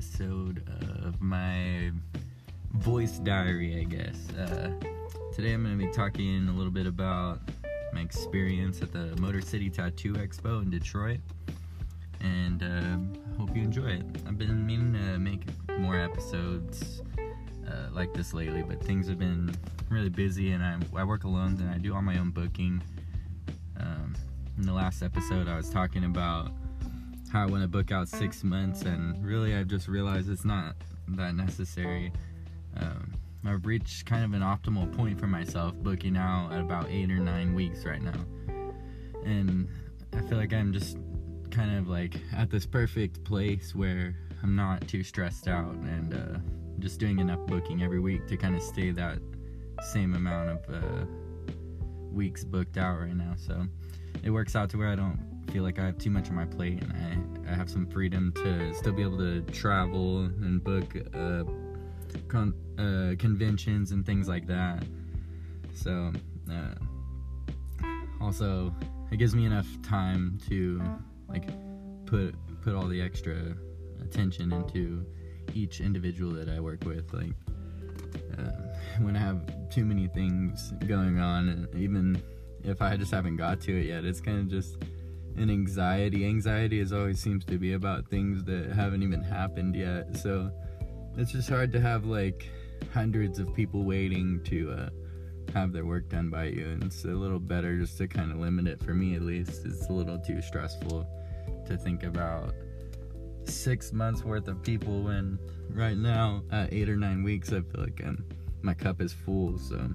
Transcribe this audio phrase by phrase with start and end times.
[0.00, 0.66] Episode
[1.04, 1.90] of my
[2.72, 4.30] voice diary, I guess.
[4.30, 4.70] Uh,
[5.34, 7.40] today I'm going to be talking a little bit about
[7.92, 11.18] my experience at the Motor City Tattoo Expo in Detroit,
[12.22, 14.06] and uh, hope you enjoy it.
[14.26, 15.42] I've been meaning to make
[15.78, 17.02] more episodes
[17.68, 19.54] uh, like this lately, but things have been
[19.90, 22.82] really busy, and I, I work alone, and I do all my own booking.
[23.78, 24.16] Um,
[24.56, 26.52] in the last episode, I was talking about
[27.30, 30.74] how I want to book out six months, and really, I've just realized it's not
[31.08, 32.12] that necessary.
[32.76, 33.14] Um,
[33.46, 37.18] I've reached kind of an optimal point for myself, booking out at about eight or
[37.18, 38.24] nine weeks right now,
[39.24, 39.68] and
[40.12, 40.98] I feel like I'm just
[41.50, 46.38] kind of like at this perfect place where I'm not too stressed out and uh,
[46.78, 49.18] just doing enough booking every week to kind of stay that
[49.92, 51.04] same amount of uh,
[52.12, 53.34] weeks booked out right now.
[53.36, 53.66] So
[54.22, 56.44] it works out to where I don't feel like I have too much on my
[56.44, 56.92] plate and
[57.46, 61.42] I, I have some freedom to still be able to travel and book uh,
[62.28, 64.84] con- uh, conventions and things like that.
[65.74, 66.12] So,
[66.50, 66.74] uh,
[68.20, 68.72] also,
[69.10, 70.80] it gives me enough time to
[71.28, 71.48] like
[72.06, 73.54] put put all the extra
[74.02, 75.04] attention into
[75.54, 77.12] each individual that I work with.
[77.12, 77.34] Like
[78.38, 78.52] uh,
[79.00, 82.22] when I have too many things going on, even
[82.62, 84.76] if I just haven't got to it yet, it's kind of just
[85.40, 86.26] and anxiety.
[86.26, 90.16] Anxiety is always seems to be about things that haven't even happened yet.
[90.16, 90.50] So
[91.16, 92.48] it's just hard to have like
[92.92, 94.88] hundreds of people waiting to uh,
[95.54, 96.66] have their work done by you.
[96.66, 99.64] And it's a little better just to kind of limit it for me at least.
[99.64, 101.08] It's a little too stressful
[101.66, 102.54] to think about
[103.44, 105.38] six months worth of people when
[105.70, 108.24] right now at eight or nine weeks I feel like I'm,
[108.60, 109.58] my cup is full.
[109.58, 109.88] So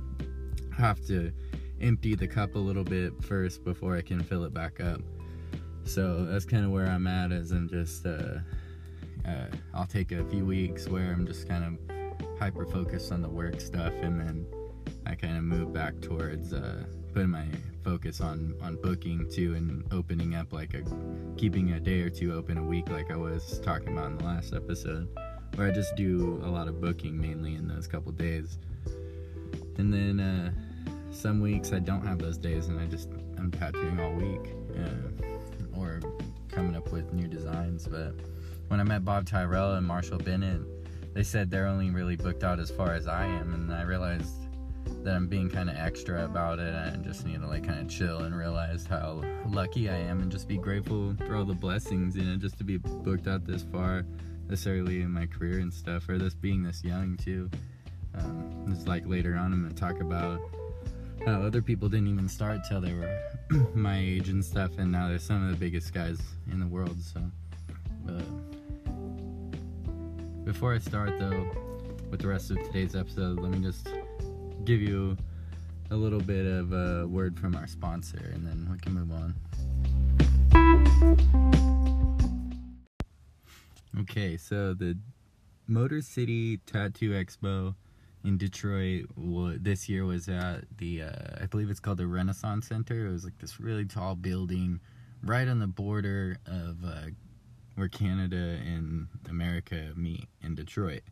[0.73, 1.31] I have to
[1.81, 5.01] empty the cup a little bit first before I can fill it back up.
[5.85, 8.39] So that's kind of where I'm at, as I'm just, uh,
[9.25, 13.29] uh, I'll take a few weeks where I'm just kind of hyper focused on the
[13.29, 14.45] work stuff, and then
[15.05, 17.45] I kind of move back towards uh, putting my
[17.83, 20.83] focus on on booking too, and opening up like a
[21.37, 24.25] keeping a day or two open a week, like I was talking about in the
[24.25, 25.07] last episode,
[25.55, 28.57] where I just do a lot of booking mainly in those couple days,
[29.77, 30.51] and then uh,
[31.11, 34.53] some weeks I don't have those days, and I just I'm tattooing all week.
[34.75, 35.34] Uh,
[35.77, 36.01] or
[36.49, 37.87] coming up with new designs.
[37.87, 38.15] But
[38.67, 40.61] when I met Bob Tyrrell and Marshall Bennett,
[41.13, 44.45] they said they're only really booked out as far as I am, and I realized
[45.03, 47.87] that I'm being kind of extra about it and just need to like kind of
[47.87, 52.15] chill and realize how lucky I am and just be grateful for all the blessings,
[52.15, 54.05] you know, just to be booked out this far,
[54.47, 57.49] this early in my career and stuff, or this being this young too.
[58.15, 60.39] Um, it's like later on I'm gonna talk about
[61.25, 63.19] how other people didn't even start till they were
[63.73, 66.19] my age and stuff, and now they're some of the biggest guys
[66.51, 66.97] in the world.
[67.01, 67.21] So,
[68.09, 68.21] uh,
[70.43, 71.49] before I start though,
[72.11, 73.89] with the rest of today's episode, let me just
[74.63, 75.17] give you
[75.91, 79.35] a little bit of a word from our sponsor, and then we can move on.
[84.01, 84.97] Okay, so the
[85.67, 87.75] Motor City Tattoo Expo
[88.25, 89.05] in Detroit
[89.63, 93.05] this year was at the uh, I believe it's called the Renaissance Center.
[93.05, 94.79] It was like this really tall building
[95.23, 97.07] right on the border of uh,
[97.75, 101.03] where Canada and America meet in Detroit.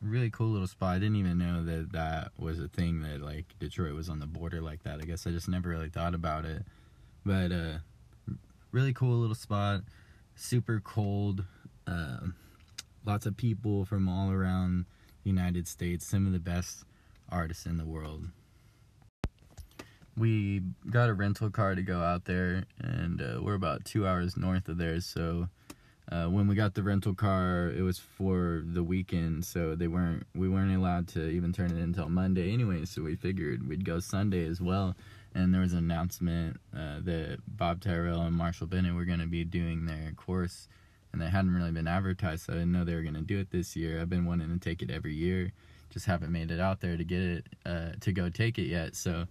[0.00, 0.96] Really cool little spot.
[0.96, 4.26] I didn't even know that that was a thing that like Detroit was on the
[4.26, 5.00] border like that.
[5.00, 6.62] I guess I just never really thought about it.
[7.26, 7.78] But uh,
[8.70, 9.82] really cool little spot.
[10.36, 11.44] Super cold.
[11.86, 12.18] Uh,
[13.04, 14.86] lots of people from all around
[15.24, 16.84] United States, some of the best
[17.28, 18.26] artists in the world.
[20.16, 24.36] We got a rental car to go out there, and uh, we're about two hours
[24.36, 25.00] north of there.
[25.00, 25.48] So
[26.10, 30.26] uh, when we got the rental car, it was for the weekend, so they weren't
[30.34, 32.84] we weren't allowed to even turn it in until Monday anyway.
[32.84, 34.94] So we figured we'd go Sunday as well.
[35.34, 39.26] And there was an announcement uh, that Bob Tyrrell and Marshall Bennett were going to
[39.26, 40.68] be doing their course
[41.12, 43.50] and they hadn't really been advertised, so I didn't know they were to do it
[43.50, 44.00] this year.
[44.00, 45.52] I've been wanting to take it every year,
[45.90, 48.96] just haven't made it out there to get it uh, to go take it yet.
[48.96, 49.26] So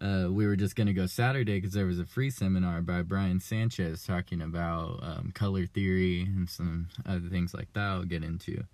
[0.00, 3.40] uh, we were just to go Saturday because there was a free seminar by Brian
[3.40, 7.80] Sanchez talking about um, color theory and some other things like that.
[7.80, 8.64] I'll get into,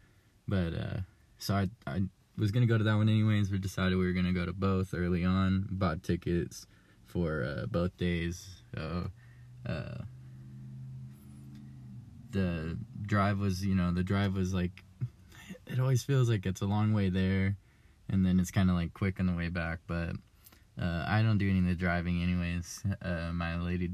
[0.48, 1.00] but uh,
[1.38, 2.02] so I I
[2.38, 3.50] was to go to that one anyways.
[3.50, 5.68] We decided we were to go to both early on.
[5.70, 6.66] Bought tickets
[7.06, 8.62] for uh, both days.
[8.74, 9.10] So
[9.66, 9.98] uh,
[12.32, 14.82] the drive was, you know, the drive was like,
[15.66, 17.56] it always feels like it's a long way there,
[18.08, 19.80] and then it's kind of like quick on the way back.
[19.86, 20.16] But
[20.80, 22.82] uh, I don't do any of the driving, anyways.
[23.00, 23.90] Uh, my lady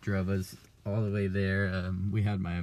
[0.00, 1.72] drove us all the way there.
[1.72, 2.62] Um, we had my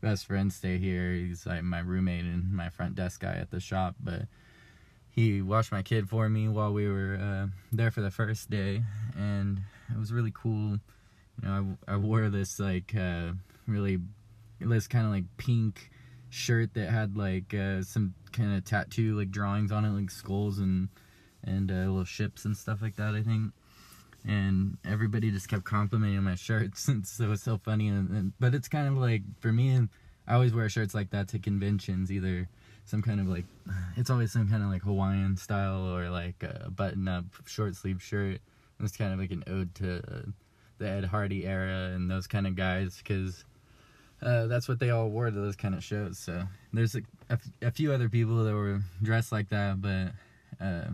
[0.00, 1.12] best friend stay here.
[1.12, 4.22] He's like my roommate and my front desk guy at the shop, but
[5.10, 8.82] he watched my kid for me while we were uh, there for the first day,
[9.16, 9.60] and
[9.90, 10.78] it was really cool.
[11.40, 13.32] You know, I, I wore this like uh,
[13.66, 13.98] really
[14.68, 15.90] this kind of like pink
[16.30, 20.58] shirt that had like uh, some kind of tattoo like drawings on it, like skulls
[20.58, 20.88] and
[21.44, 23.14] and uh, little ships and stuff like that.
[23.14, 23.52] I think.
[24.24, 27.88] And everybody just kept complimenting my shirts, and so it was so funny.
[27.88, 29.88] And, and but it's kind of like for me,
[30.26, 32.48] I always wear shirts like that to conventions, either
[32.84, 33.44] some kind of like
[33.96, 38.02] it's always some kind of like Hawaiian style or like a button up short sleeve
[38.02, 38.40] shirt.
[38.80, 40.32] It's kind of like an ode to
[40.78, 43.44] the Ed Hardy era and those kind of guys because
[44.22, 46.18] uh, that's what they all wore to those kind of shows.
[46.18, 50.12] So there's a, a, a few other people that were dressed like that, but
[50.64, 50.90] uh,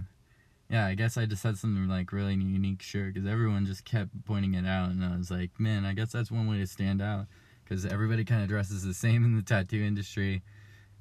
[0.71, 4.11] yeah, I guess I just had something like really unique shirt because everyone just kept
[4.25, 7.03] pointing it out, and I was like, man, I guess that's one way to stand
[7.03, 7.27] out
[7.65, 10.43] because everybody kind of dresses the same in the tattoo industry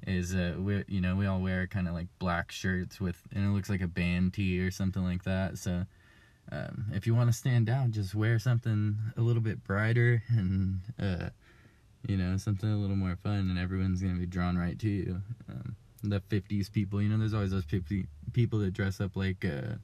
[0.06, 3.44] is uh we you know we all wear kind of like black shirts with and
[3.44, 5.84] it looks like a band tee or something like that so
[6.52, 10.80] um, if you want to stand out just wear something a little bit brighter and
[11.00, 11.30] uh,
[12.06, 15.22] you know something a little more fun and everyone's gonna be drawn right to you.
[15.48, 17.64] Um, the 50s people you know there's always those
[18.32, 19.74] people that dress up like uh,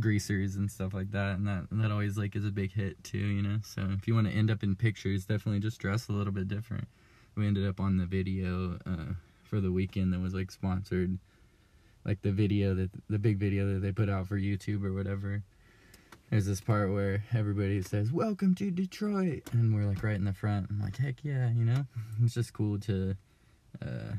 [0.00, 3.02] greasers and stuff like that and that and that always like is a big hit
[3.04, 3.58] too you know?
[3.62, 6.48] So if you want to end up in pictures definitely just dress a little bit
[6.48, 6.88] different.
[7.34, 9.14] We ended up on the video uh,
[9.44, 11.18] for the weekend that was like sponsored
[12.04, 15.42] like the video that the big video that they put out for YouTube or whatever
[16.32, 20.32] there's this part where everybody says welcome to Detroit and we're like right in the
[20.32, 20.66] front.
[20.70, 21.84] I'm like heck yeah you know?
[22.24, 23.14] It's just cool to
[23.82, 24.14] uh,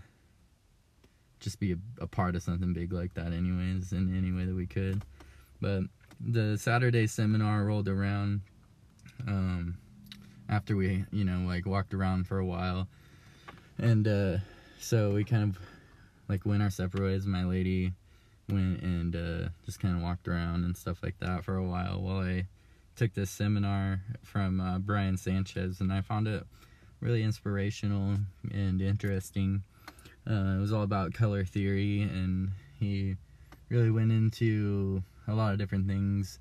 [1.40, 4.54] just be a, a part of something big like that anyways in any way that
[4.54, 5.02] we could.
[5.60, 5.86] But
[6.20, 8.42] the Saturday seminar rolled around
[9.28, 9.76] um,
[10.50, 12.88] after we you know like walked around for a while.
[13.80, 14.38] And uh,
[14.80, 15.60] so we kind of
[16.30, 17.26] like went our separate ways.
[17.26, 17.92] My lady
[18.50, 22.02] went and uh, just kind of walked around and stuff like that for a while
[22.02, 22.48] while I
[22.96, 26.44] took this seminar from uh, Brian Sanchez, and I found it
[27.00, 28.18] really inspirational
[28.52, 29.64] and interesting.
[30.30, 33.16] Uh, it was all about color theory, and he
[33.70, 36.40] really went into a lot of different things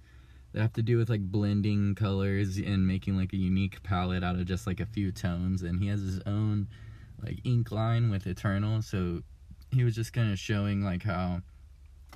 [0.53, 4.37] that have to do with like blending colors and making like a unique palette out
[4.37, 5.63] of just like a few tones.
[5.63, 6.69] And he has his own
[7.23, 8.83] like ink line with Eternal.
[8.83, 9.23] So
[9.71, 11.41] he was just kind of showing like how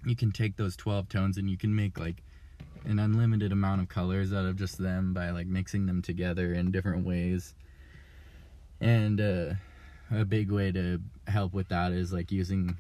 [0.05, 2.23] you can take those 12 tones and you can make like
[2.85, 6.71] an unlimited amount of colors out of just them by like mixing them together in
[6.71, 7.55] different ways.
[8.81, 9.55] And uh,
[10.11, 12.77] a big way to help with that is like using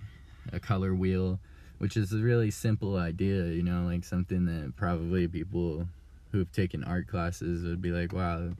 [0.52, 1.40] a color wheel,
[1.78, 5.88] which is a really simple idea, you know, like something that probably people
[6.30, 8.50] who've taken art classes would be like, wow,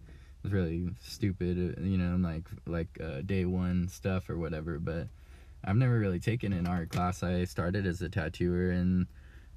[0.43, 4.79] it's really stupid, you know, like like uh, day one stuff or whatever.
[4.79, 5.09] But
[5.65, 7.23] I've never really taken an art class.
[7.23, 9.07] I started as a tattooer and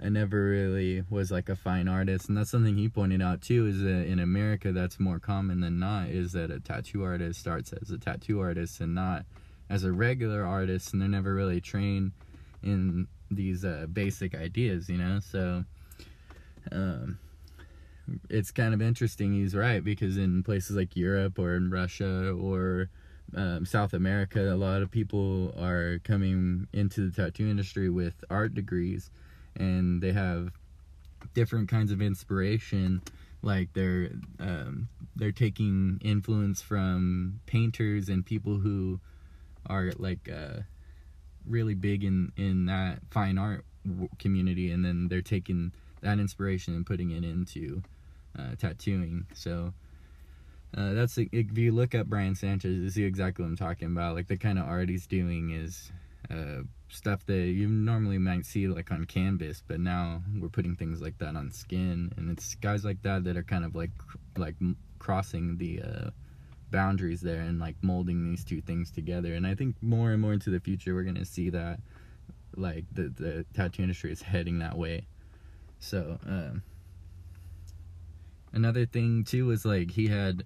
[0.01, 2.29] I never really was like a fine artist.
[2.29, 3.67] And that's something he pointed out too.
[3.67, 6.09] Is that in America that's more common than not.
[6.09, 9.25] Is that a tattoo artist starts as a tattoo artist and not
[9.69, 12.11] as a regular artist, and they're never really trained
[12.63, 15.19] in these uh, basic ideas, you know.
[15.19, 15.63] So.
[16.71, 17.19] Um,
[18.29, 22.89] it's kind of interesting he's right because in places like Europe or in Russia or
[23.35, 28.53] um, South America, a lot of people are coming into the tattoo industry with art
[28.53, 29.09] degrees
[29.55, 30.51] and they have
[31.33, 33.01] different kinds of inspiration
[33.41, 34.09] like they're
[34.39, 38.99] um, they're taking influence from painters and people who
[39.65, 40.61] are like uh,
[41.45, 43.65] really big in in that fine art
[44.17, 45.71] community and then they're taking
[46.01, 47.81] that inspiration and putting it into
[48.37, 49.25] uh, tattooing.
[49.33, 49.73] So
[50.77, 54.15] uh, that's if you look up Brian Sanchez, you see exactly what I'm talking about.
[54.15, 55.91] Like the kind of art he's doing is
[56.29, 61.01] uh, stuff that you normally might see like on canvas, but now we're putting things
[61.01, 63.89] like that on skin, and it's guys like that that are kind of like
[64.37, 64.55] like
[64.99, 66.09] crossing the uh,
[66.69, 69.33] boundaries there and like molding these two things together.
[69.33, 71.79] And I think more and more into the future, we're gonna see that
[72.55, 75.07] like the the tattoo industry is heading that way.
[75.79, 76.19] So.
[76.27, 76.61] Um,
[78.51, 80.43] another thing too was like he had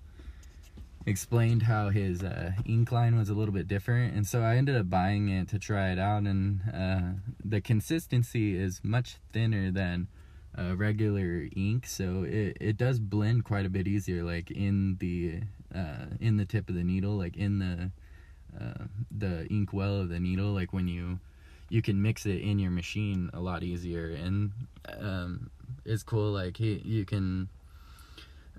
[1.06, 4.76] explained how his uh, ink line was a little bit different and so i ended
[4.76, 7.02] up buying it to try it out and uh,
[7.44, 10.08] the consistency is much thinner than
[10.58, 15.40] uh, regular ink so it, it does blend quite a bit easier like in the
[15.76, 17.92] uh, in the tip of the needle like in the
[18.60, 21.20] uh, the ink well of the needle like when you
[21.70, 24.52] you can mix it in your machine a lot easier and
[25.00, 25.50] um,
[25.86, 27.50] it's cool like he, you can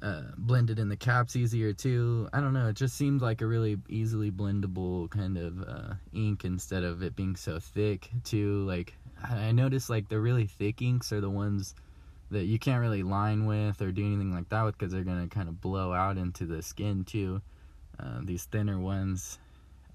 [0.05, 2.29] uh, blended in the caps easier too.
[2.35, 2.69] I don't know.
[2.69, 7.17] It just seemed like a really easily blendable kind of uh, ink instead of it
[7.17, 8.65] being so thick too.
[8.67, 8.93] Like
[9.27, 11.75] I noticed, like the really thick inks are the ones
[12.31, 15.29] that you can't really line with or do anything like that with because they're gonna
[15.29, 17.41] kind of blow out into the skin too.
[17.99, 19.39] Uh, these thinner ones,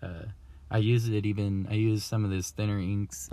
[0.01, 0.23] uh,
[0.71, 1.67] I use it even.
[1.69, 3.29] I use some of these thinner inks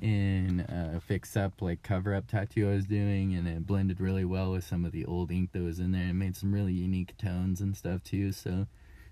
[0.00, 4.24] in uh, fix up like cover up tattoo I was doing, and it blended really
[4.24, 6.08] well with some of the old ink that was in there.
[6.08, 8.32] It made some really unique tones and stuff too.
[8.32, 8.66] So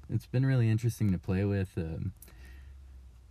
[0.09, 1.71] it's been really interesting to play with.
[1.77, 2.13] Um,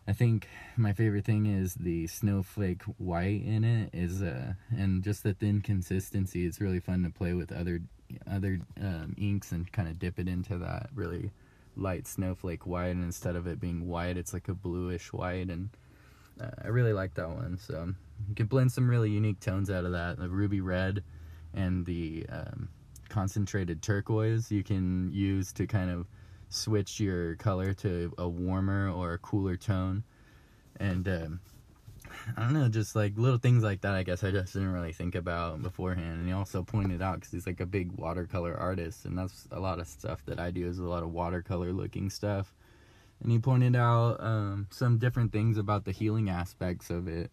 [0.07, 0.47] I think
[0.77, 5.61] my favorite thing is the snowflake white in it is uh and just the thin
[5.61, 6.45] consistency.
[6.45, 7.81] It's really fun to play with other
[8.29, 11.31] other um, inks and kind of dip it into that really
[11.75, 15.69] light snowflake white and instead of it being white it's like a bluish white and
[16.63, 17.93] I really like that one so
[18.27, 21.03] you can blend some really unique tones out of that the ruby red
[21.53, 22.69] and the um,
[23.09, 26.07] concentrated turquoise you can use to kind of
[26.49, 30.03] switch your color to a warmer or a cooler tone
[30.79, 31.39] and um,
[32.37, 33.93] I don't know, just like little things like that.
[33.93, 36.19] I guess I just didn't really think about beforehand.
[36.19, 39.59] And he also pointed out because he's like a big watercolor artist, and that's a
[39.59, 42.53] lot of stuff that I do is a lot of watercolor looking stuff.
[43.21, 47.31] And he pointed out um, some different things about the healing aspects of it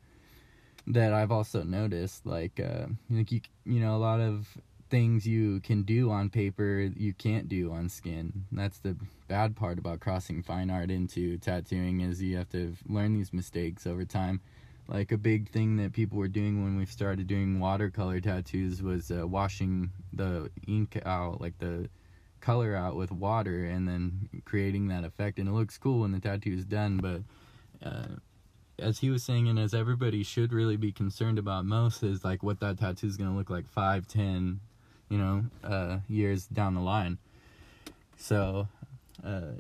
[0.87, 2.25] that I've also noticed.
[2.27, 4.47] Like, uh, like you, you know, a lot of
[4.93, 8.45] things you can do on paper you can't do on skin.
[8.53, 8.95] That's the
[9.27, 13.87] bad part about crossing fine art into tattooing is you have to learn these mistakes
[13.87, 14.43] over time.
[14.89, 19.11] Like a big thing that people were doing when we started doing watercolor tattoos was
[19.11, 21.89] uh, washing the ink out, like the
[22.43, 26.21] color out with water and then creating that effect and it looks cool when the
[26.21, 27.23] tattoo is done but
[27.89, 28.17] uh,
[28.79, 32.43] as he was saying and as everybody should really be concerned about most is like
[32.43, 34.61] what that tattoo is going to look like five, ten,
[35.09, 37.19] you know, uh, years down the line.
[38.17, 38.69] So,
[39.25, 39.53] uh,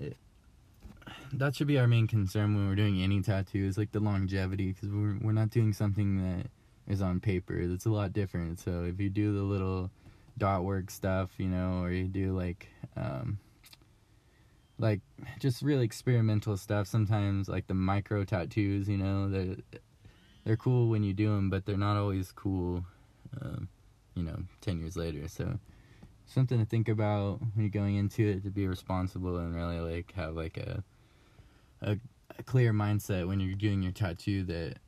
[1.33, 4.73] that should be our main concern when we're doing any tattoo is like the longevity,
[4.73, 6.47] because we're we're not doing something that
[6.93, 7.67] is on paper.
[7.67, 8.61] That's a lot different.
[8.61, 9.91] So if you do the little
[10.39, 13.39] dot work stuff, you know, or you do like um,
[14.79, 15.01] like
[15.39, 16.87] just really experimental stuff.
[16.87, 19.57] Sometimes like the micro tattoos, you know, they're
[20.45, 22.85] they're cool when you do them, but they're not always cool.
[23.41, 23.69] Um,
[24.15, 25.27] you know, 10 years later.
[25.29, 25.59] So,
[26.27, 30.13] something to think about when you're going into it to be responsible and really like
[30.13, 30.85] have like a,
[31.81, 31.97] a,
[32.39, 34.79] a clear mindset when you're doing your tattoo that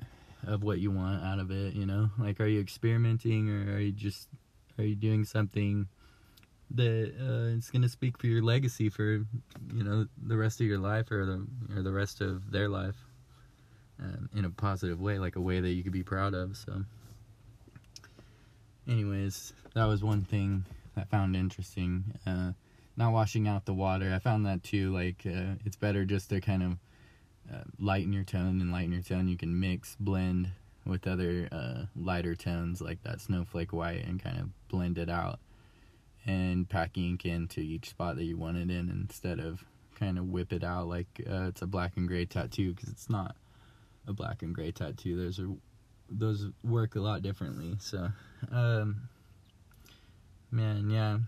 [0.47, 2.11] of what you want out of it, you know?
[2.19, 4.29] Like are you experimenting or are you just
[4.79, 5.89] are you doing something
[6.71, 9.13] that uh, it's going to speak for your legacy for
[9.75, 12.97] you know the rest of your life or the or the rest of their life
[14.01, 16.83] um, in a positive way like a way that you could be proud of so
[18.89, 20.65] anyways, that was one thing
[20.97, 22.05] I found interesting.
[22.27, 22.53] Uh,
[22.97, 24.13] not washing out the water.
[24.15, 24.93] I found that too.
[24.93, 26.73] Like uh, it's better just to kind of
[27.53, 29.29] uh, lighten your tone and lighten your tone.
[29.29, 30.51] You can mix, blend
[30.87, 35.41] with other uh, lighter tones like that snowflake white and kind of blend it out
[36.27, 39.65] and pack ink into each spot that you want it in instead of
[39.99, 43.09] kind of whip it out like uh, it's a black and gray tattoo because it's
[43.09, 43.37] not
[44.07, 45.17] a black and gray tattoo.
[45.17, 45.55] There's a
[46.11, 47.77] those work a lot differently.
[47.81, 48.09] So,
[48.53, 49.09] um,
[50.51, 51.19] man, yeah.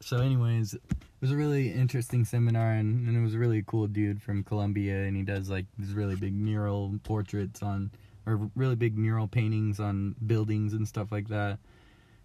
[0.00, 0.82] So, anyways, it
[1.20, 5.04] was a really interesting seminar, and, and it was a really cool dude from Colombia,
[5.04, 7.90] and he does like these really big mural portraits on,
[8.26, 11.58] or really big mural paintings on buildings and stuff like that,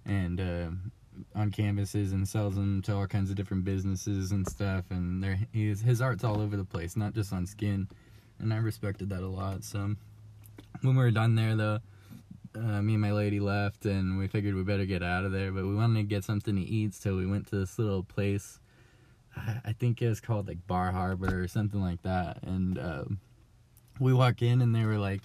[0.05, 0.69] and uh,
[1.35, 4.85] on canvases, and sells them to all kinds of different businesses and stuff.
[4.89, 7.87] And there, his his art's all over the place, not just on skin,
[8.39, 9.63] and I respected that a lot.
[9.63, 9.95] So,
[10.81, 11.79] when we were done there, though
[12.55, 15.51] uh, me and my lady left and we figured we better get out of there
[15.51, 18.59] but we wanted to get something to eat so we went to this little place
[19.63, 23.19] i think it was called like bar harbor or something like that and um,
[23.99, 25.21] we walk in and they were like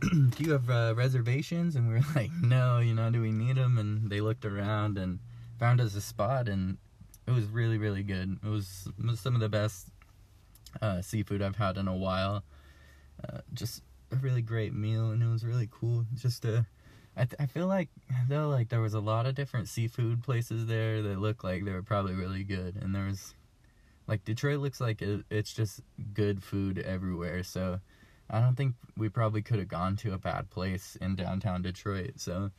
[0.12, 1.76] do you have uh, reservations?
[1.76, 4.98] And we were like no you know do we need them and they looked around
[4.98, 5.18] and
[5.58, 6.78] found us a spot and
[7.26, 8.38] it was really really good.
[8.42, 9.88] It was, some of the best
[10.80, 12.44] uh, seafood i've had in a while.
[13.28, 16.06] Uh, just a really great meal and it was really cool.
[16.14, 16.66] Just to
[17.16, 17.88] I, th- I feel like
[18.28, 21.72] though like there was a lot of different seafood places there that looked like they
[21.72, 22.76] were probably really good.
[22.80, 23.34] And there was
[24.06, 25.80] like Detroit looks like it, it's just
[26.14, 27.42] good food everywhere.
[27.42, 27.80] So
[28.30, 32.12] I don't think we probably could have gone to a bad place in downtown Detroit
[32.16, 32.50] so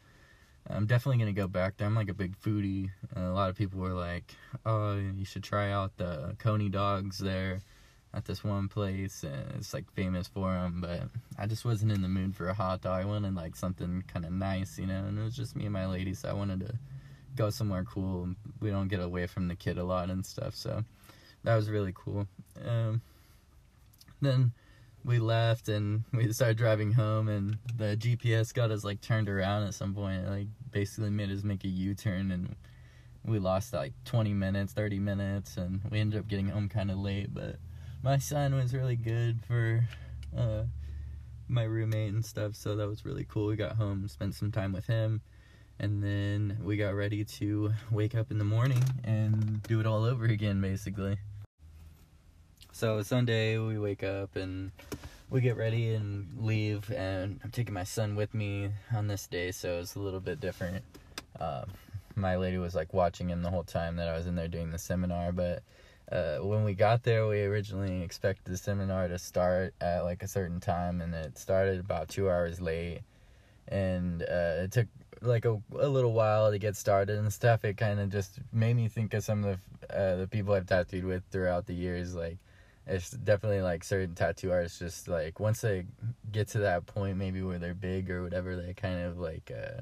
[0.70, 3.80] I'm definitely gonna go back there I'm like a big foodie a lot of people
[3.80, 4.36] were like
[4.66, 7.60] oh you should try out the coney dogs there
[8.13, 11.04] at this one place and it's like famous for them but
[11.40, 14.25] i just wasn't in the mood for a hot dog i wanted like something kind
[14.25, 16.60] of nice you know and it was just me and my lady so i wanted
[16.60, 16.74] to
[17.36, 18.30] go somewhere cool.
[18.60, 20.56] We don't get away from the kid a lot and stuff.
[20.56, 20.84] So
[21.44, 22.28] that was really cool.
[22.66, 23.01] Um,
[24.22, 24.51] then
[25.03, 29.63] we left and we started driving home and the GPS got us like turned around
[29.63, 32.55] at some point like basically made us make a U-turn and
[33.25, 36.98] we lost like 20 minutes 30 minutes and we ended up getting home kind of
[36.98, 37.58] late but
[38.03, 39.88] my son was really good for
[40.38, 40.63] uh,
[41.48, 43.48] my roommate and stuff so that was really cool.
[43.48, 45.22] We got home spent some time with him
[45.79, 50.03] and then we got ready to wake up in the morning and do it all
[50.03, 51.17] over again basically
[52.81, 54.71] so Sunday we wake up and
[55.29, 59.51] we get ready and leave, and I'm taking my son with me on this day,
[59.51, 60.83] so it's a little bit different.
[61.39, 61.65] Uh,
[62.15, 64.71] my lady was like watching him the whole time that I was in there doing
[64.71, 65.61] the seminar, but
[66.11, 70.27] uh, when we got there, we originally expected the seminar to start at like a
[70.27, 73.01] certain time, and it started about two hours late,
[73.67, 74.88] and uh, it took
[75.21, 77.63] like a, a little while to get started and stuff.
[77.63, 80.65] It kind of just made me think of some of the uh, the people I've
[80.65, 82.39] tattooed with throughout the years, like
[82.88, 85.85] it's definitely like certain tattoo artists just like once they
[86.31, 89.81] get to that point maybe where they're big or whatever they kind of like uh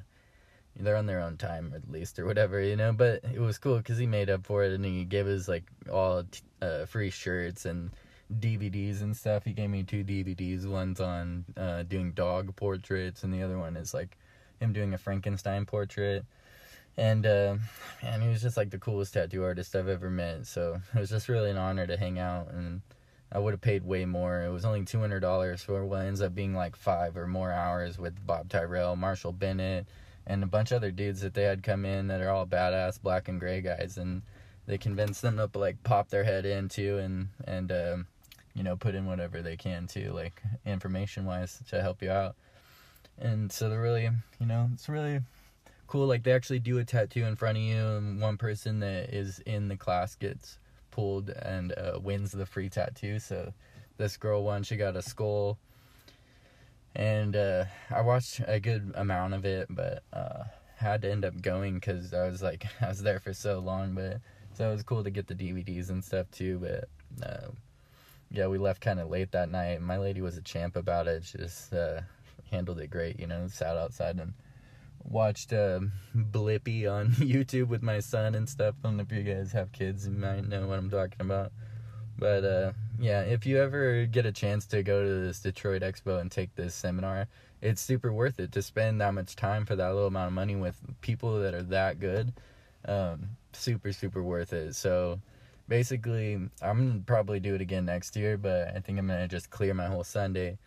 [0.79, 2.93] they're on their own time at least or whatever you know?
[2.93, 5.63] But it was cool because he made up for it and he gave us like
[5.91, 6.23] all
[6.61, 7.91] uh, free shirts and
[8.39, 9.43] dvds and stuff.
[9.43, 13.75] He gave me two dvds one's on uh, doing dog portraits and the other one
[13.75, 14.17] is like
[14.59, 16.25] him doing a frankenstein portrait
[16.99, 17.55] and uh,
[18.03, 20.45] man, he was just like the coolest tattoo artist I've ever met.
[20.45, 22.81] So it was just really an honor to hang out, and
[23.31, 24.43] I would have paid way more.
[24.43, 27.51] It was only two hundred dollars for what ends up being like five or more
[27.51, 29.87] hours with Bob Tyrrell, Marshall Bennett,
[30.27, 33.01] and a bunch of other dudes that they had come in that are all badass
[33.01, 34.21] black and gray guys, and
[34.67, 37.97] they convinced them to like pop their head in too, and and uh,
[38.55, 42.35] you know put in whatever they can to like information wise to help you out.
[43.21, 44.09] And so they're really,
[44.39, 45.21] you know, it's really
[45.89, 46.06] cool.
[46.06, 49.39] Like they actually do a tattoo in front of you, and one person that is
[49.39, 50.60] in the class gets
[50.91, 53.19] pulled and uh, wins the free tattoo.
[53.19, 53.54] So
[53.97, 54.63] this girl won.
[54.63, 55.58] She got a skull,
[56.95, 60.43] and uh, I watched a good amount of it, but uh,
[60.75, 63.95] had to end up going because I was like I was there for so long.
[63.95, 64.21] But
[64.54, 66.60] so it was cool to get the DVDs and stuff too.
[66.60, 67.47] But uh,
[68.30, 69.82] yeah, we left kind of late that night.
[69.82, 71.25] My lady was a champ about it.
[71.25, 72.02] She just uh,
[72.52, 73.19] handled it great.
[73.19, 74.34] You know, sat outside and
[75.03, 75.79] watched uh,
[76.15, 78.75] Blippi on YouTube with my son and stuff.
[78.83, 81.51] I don't know if you guys have kids, you might know what I'm talking about.
[82.17, 86.19] But uh, yeah, if you ever get a chance to go to this Detroit Expo
[86.19, 87.27] and take this seminar,
[87.62, 90.55] it's super worth it to spend that much time for that little amount of money
[90.55, 92.33] with people that are that good.
[92.85, 94.75] Um, super, super worth it.
[94.75, 95.19] So
[95.67, 99.49] basically, I'm gonna probably do it again next year, but I think I'm gonna just
[99.49, 100.57] clear my whole Sunday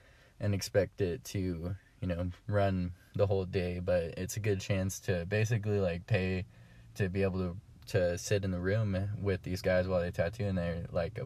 [0.40, 4.98] and expect it to, you know, run the whole day, but it's a good chance
[5.00, 6.44] to basically like pay
[6.94, 7.56] to be able to
[7.88, 11.18] to sit in the room with these guys while they tattoo, and they're like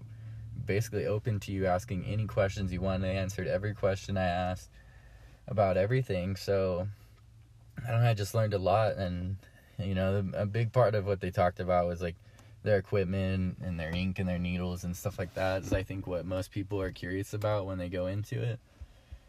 [0.65, 3.03] basically open to you asking any questions you want.
[3.03, 4.71] They answered every question I asked
[5.47, 6.89] about everything, so
[7.87, 8.11] I don't know.
[8.11, 9.37] I just learned a lot, and
[9.79, 12.17] you know, a big part of what they talked about was like
[12.63, 15.63] their equipment and their ink and their needles and stuff like that.
[15.63, 18.59] Is I think what most people are curious about when they go into it.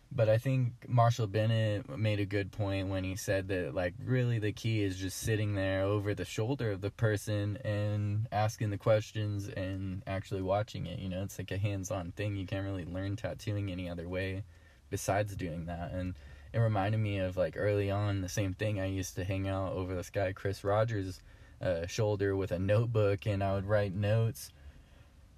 [0.09, 4.39] But I think Marshall Bennett made a good point when he said that, like, really
[4.39, 8.77] the key is just sitting there over the shoulder of the person and asking the
[8.77, 10.97] questions and actually watching it.
[10.97, 12.35] You know, it's like a hands on thing.
[12.35, 14.43] You can't really learn tattooing any other way
[14.89, 15.91] besides doing that.
[15.91, 16.15] And
[16.51, 18.79] it reminded me of, like, early on, the same thing.
[18.79, 21.21] I used to hang out over this guy, Chris Rogers'
[21.61, 24.51] uh, shoulder with a notebook, and I would write notes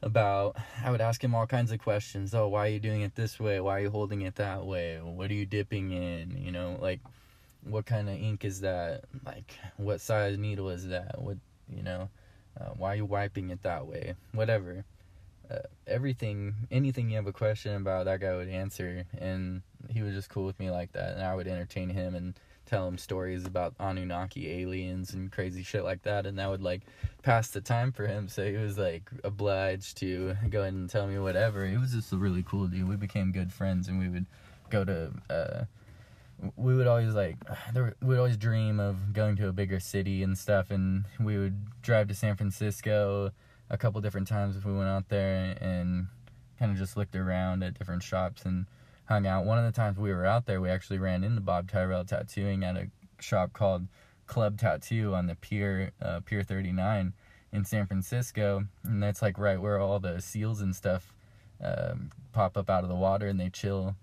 [0.02, 2.34] about I would ask him all kinds of questions.
[2.34, 3.60] Oh, why are you doing it this way?
[3.60, 5.00] Why are you holding it that way?
[5.02, 6.38] What are you dipping in?
[6.42, 7.00] You know, like
[7.64, 9.04] what kind of ink is that?
[9.26, 11.22] Like what size needle is that?
[11.22, 11.38] What
[11.74, 12.10] you know,
[12.60, 14.16] uh, why are you wiping it that way?
[14.34, 14.86] Whatever.
[15.50, 15.58] Uh,
[15.88, 20.30] everything, anything you have a question about, that guy would answer, and he was just
[20.30, 22.36] cool with me like that, and I would entertain him and
[22.70, 26.82] tell him stories about Anunnaki aliens and crazy shit like that, and that would like
[27.24, 28.28] pass the time for him.
[28.28, 31.66] So he was like obliged to go ahead and tell me whatever.
[31.66, 32.88] It was just a really cool dude.
[32.88, 34.26] We became good friends, and we would
[34.70, 35.12] go to.
[35.30, 35.64] Uh,
[36.56, 37.38] we would always like
[37.74, 41.38] there, we would always dream of going to a bigger city and stuff, and we
[41.38, 43.32] would drive to San Francisco
[43.70, 46.08] a couple different times if we went out there and
[46.58, 48.66] kind of just looked around at different shops and
[49.10, 49.46] hung out.
[49.46, 52.64] One of the times we were out there, we actually ran into Bob Tyrrell tattooing
[52.64, 53.88] at a shop called
[54.28, 57.14] Club Tattoo on the Pier uh, Pier 39
[57.52, 61.12] in San Francisco, and that's like right where all the seals and stuff
[61.62, 63.96] um, pop up out of the water and they chill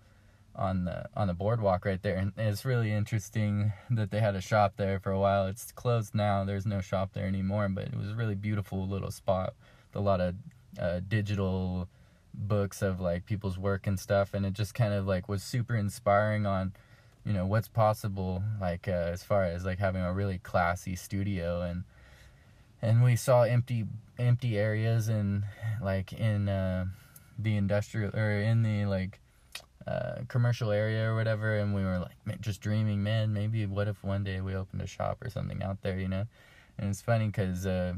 [0.57, 4.41] on the on the boardwalk right there, and it's really interesting that they had a
[4.41, 5.47] shop there for a while.
[5.47, 6.45] It's closed now.
[6.45, 9.55] There's no shop there anymore, but it was a really beautiful little spot
[9.97, 10.35] a lot of
[10.81, 11.89] uh, digital
[12.57, 15.75] books of like people's work and stuff, and it just kind of like was super
[15.77, 16.73] inspiring on
[17.25, 21.61] you know what's possible like uh, as far as like having a really classy studio
[21.61, 21.83] and
[22.81, 23.85] and we saw empty
[24.19, 25.45] empty areas and
[25.83, 26.85] like in uh,
[27.39, 29.21] the industrial or in the like
[29.87, 34.03] uh, commercial area or whatever, and we were like just dreaming, man, maybe what if
[34.03, 36.25] one day we opened a shop or something out there, you know?
[36.79, 37.95] And it's funny because, uh,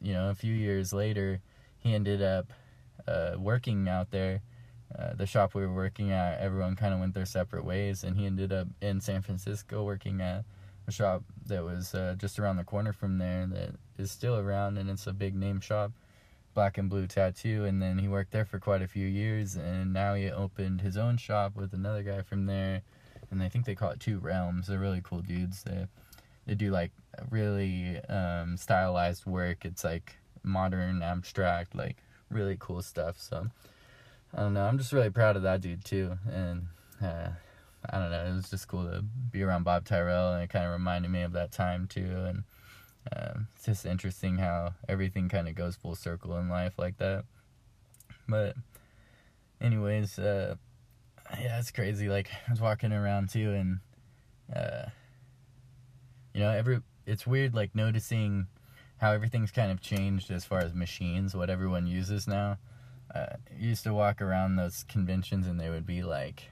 [0.00, 1.40] you know, a few years later,
[1.78, 2.46] he ended up
[3.06, 4.42] uh, working out there.
[4.98, 8.16] Uh, the shop we were working at, everyone kind of went their separate ways, and
[8.16, 10.44] he ended up in San Francisco working at
[10.88, 14.78] a shop that was uh, just around the corner from there that is still around,
[14.78, 15.92] and it's a big name shop
[16.52, 19.92] black and blue tattoo and then he worked there for quite a few years and
[19.92, 22.82] now he opened his own shop with another guy from there
[23.30, 24.66] and I think they call it Two Realms.
[24.66, 25.62] They're really cool dudes.
[25.62, 25.86] They
[26.46, 26.90] they do like
[27.30, 29.64] really um, stylized work.
[29.64, 31.98] It's like modern, abstract, like
[32.30, 33.20] really cool stuff.
[33.20, 33.46] So
[34.34, 34.64] I don't know.
[34.64, 36.18] I'm just really proud of that dude too.
[36.30, 36.66] And
[37.02, 37.30] uh,
[37.88, 38.24] I don't know.
[38.24, 41.22] It was just cool to be around Bob Tyrrell, and it kind of reminded me
[41.22, 42.00] of that time too.
[42.00, 42.44] And
[43.16, 47.24] um, it's just interesting how everything kind of goes full circle in life like that.
[48.28, 48.54] But,
[49.60, 50.56] anyways, uh,
[51.40, 52.08] yeah, it's crazy.
[52.08, 53.80] Like I was walking around too, and
[54.54, 54.90] uh,
[56.34, 58.46] you know, every it's weird like noticing
[59.00, 62.58] how everything's kind of changed as far as machines, what everyone uses now.
[63.14, 66.44] Uh, used to walk around those conventions and they would be like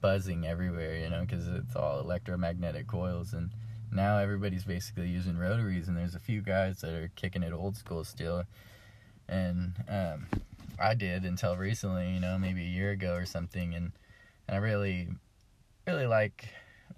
[0.00, 3.50] buzzing everywhere, you know, because it's all electromagnetic coils and
[3.92, 7.76] now everybody's basically using rotaries, and there's a few guys that are kicking it old
[7.76, 8.44] school still.
[9.28, 10.26] And um,
[10.78, 13.92] I did until recently, you know, maybe a year ago or something, and
[14.48, 15.08] and I really,
[15.86, 16.48] really like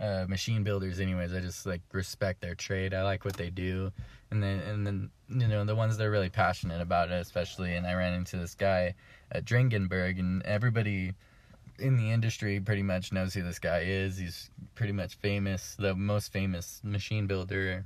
[0.01, 1.01] uh, machine builders.
[1.01, 2.95] Anyways, I just like respect their trade.
[2.95, 3.93] I like what they do,
[4.31, 7.75] and then and then you know the ones that are really passionate about it, especially.
[7.75, 8.95] And I ran into this guy
[9.33, 11.15] at Dringenberg, and everybody
[11.79, 14.19] in the industry pretty much knows who this guy is.
[14.19, 17.85] He's pretty much famous, the most famous machine builder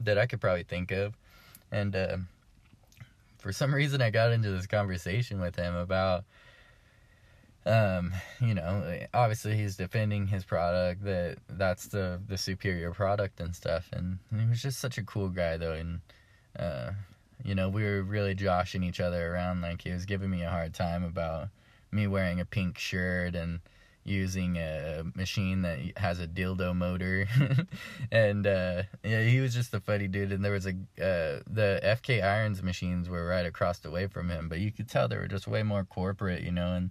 [0.00, 1.16] that I could probably think of.
[1.72, 2.16] And uh,
[3.38, 6.24] for some reason, I got into this conversation with him about,
[7.66, 13.54] um, you know, obviously he's defending his product that that's the the superior product and
[13.54, 13.88] stuff.
[13.92, 16.00] And, he was just such a cool guy though, and
[16.58, 16.92] uh,
[17.44, 19.60] you know, we were really joshing each other around.
[19.60, 21.48] Like he was giving me a hard time about
[21.90, 23.60] me wearing a pink shirt and
[24.04, 27.26] using a machine that has a dildo motor.
[28.12, 30.30] And uh, yeah he was just a funny dude.
[30.30, 34.28] And there was a uh, the fk irons machines were right across the way from
[34.28, 34.48] him.
[34.48, 36.72] But you could tell they were just way more corporate you know.
[36.74, 36.90] And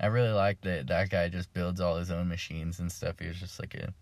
[0.00, 3.18] i really like that that guy just builds all his own machines and stuff.
[3.20, 3.92] He was just like a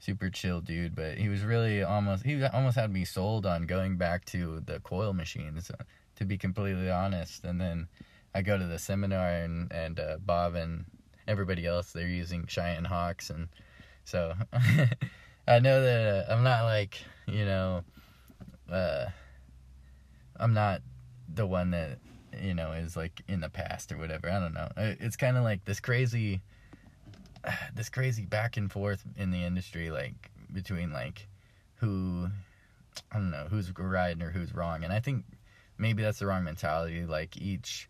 [0.00, 3.96] super chill dude but he was really almost he almost had me sold on going
[3.96, 5.72] back to the coil machines
[6.18, 7.44] to be completely honest.
[7.44, 7.88] And then
[8.34, 10.84] I go to the seminar and and uh, Bob and
[11.26, 13.30] everybody else they're using Cheyenne Hawks.
[13.30, 13.48] And
[14.04, 14.34] so
[15.48, 17.84] I know that uh, I'm not like you know
[18.70, 19.06] uh,
[20.36, 20.82] I'm not
[21.32, 21.98] the one that
[22.42, 25.44] you know is like in the past or whatever I don't know it's kind of
[25.44, 26.40] like this crazy
[27.74, 31.26] this crazy back and forth in the industry like between like
[31.76, 32.28] who
[33.12, 35.24] I don't know who's right or who's wrong and I think
[35.76, 37.88] maybe that's the wrong mentality like each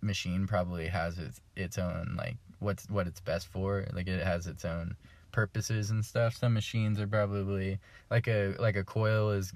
[0.00, 3.86] machine probably has its its own like what's what it's best for.
[3.92, 4.96] Like it has its own
[5.32, 6.34] purposes and stuff.
[6.34, 7.78] Some machines are probably
[8.10, 9.52] like a like a coil is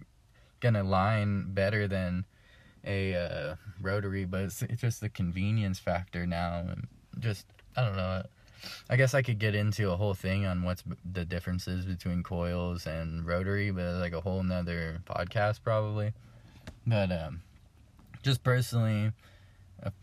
[0.61, 2.25] gonna line better than
[2.85, 6.59] a uh, rotary, but it's, it's just the convenience factor now.
[6.59, 6.87] And
[7.19, 8.23] just I don't know.
[8.91, 12.87] I guess I could get into a whole thing on what's the differences between coils
[12.87, 16.13] and rotary, but like a whole nother podcast probably.
[16.87, 17.43] But um,
[18.23, 19.13] just personally,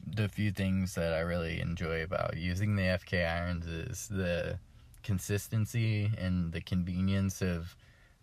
[0.07, 4.57] the few things that I really enjoy about using the FK irons is the
[5.03, 7.75] consistency and the convenience of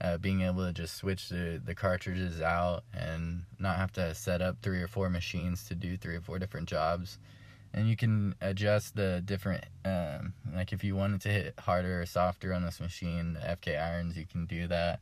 [0.03, 4.43] uh, being able to just switch the, the cartridges out and not have to set
[4.43, 7.19] up three or four machines to do three or four different jobs.
[7.73, 12.07] And you can adjust the different, um, like if you wanted to hit harder or
[12.07, 15.01] softer on this machine, the FK irons, you can do that.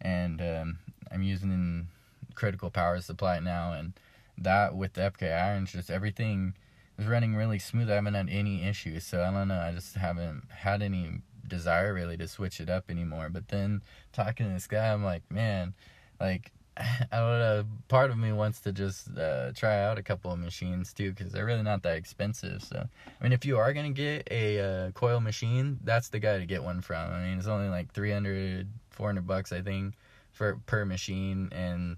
[0.00, 0.78] And um,
[1.12, 1.88] I'm using
[2.34, 3.92] critical power supply now, and
[4.38, 6.54] that with the FK irons, just everything
[6.98, 7.90] is running really smooth.
[7.90, 9.60] I haven't had any issues, so I don't know.
[9.60, 11.20] I just haven't had any
[11.50, 13.28] desire really to switch it up anymore.
[13.30, 13.82] But then
[14.12, 15.74] talking to this guy, I'm like, man,
[16.18, 16.52] like
[17.12, 17.64] I don't know.
[17.88, 21.32] Part of me wants to just uh, try out a couple of machines too, because
[21.32, 22.62] they're really not that expensive.
[22.62, 26.38] So, I mean, if you are gonna get a uh, coil machine, that's the guy
[26.38, 27.12] to get one from.
[27.12, 29.94] I mean, it's only like 300, 400 bucks, I think,
[30.32, 31.96] for per machine, and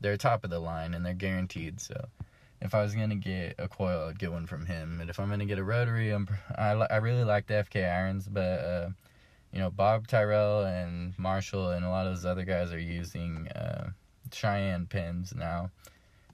[0.00, 1.80] they're top of the line and they're guaranteed.
[1.80, 2.08] So,
[2.64, 4.98] if I was gonna get a coil, I'd get one from him.
[5.00, 8.26] And if I'm gonna get a rotary, I'm I, I really like the FK irons,
[8.26, 8.88] but uh,
[9.52, 13.48] you know Bob Tyrrell and Marshall and a lot of those other guys are using
[13.48, 13.90] uh,
[14.32, 15.70] Cheyenne pens now,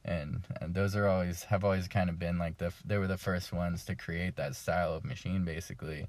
[0.04, 3.18] and, and those are always have always kind of been like the they were the
[3.18, 6.06] first ones to create that style of machine basically,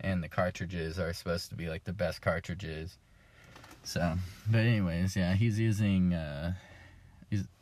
[0.00, 2.98] and the cartridges are supposed to be like the best cartridges.
[3.82, 4.14] So,
[4.48, 6.14] but anyways, yeah, he's using.
[6.14, 6.54] Uh,